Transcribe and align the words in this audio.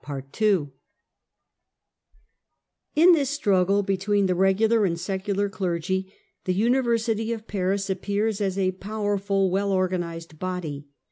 The 0.07 0.71
In 2.95 3.11
this 3.11 3.29
struggle 3.29 3.83
between 3.83 4.25
the 4.25 4.33
regular 4.33 4.83
and 4.83 4.99
secular 4.99 5.47
clergy, 5.47 6.11
University 6.43 6.45
the 6.45 6.53
University 6.55 7.33
of 7.33 7.45
Paris 7.47 7.87
appears 7.87 8.41
as 8.41 8.57
a 8.57 8.71
powerful, 8.71 9.51
well 9.51 9.69
^ystem 9.69 9.73
organized 9.75 10.39
body. 10.39 10.87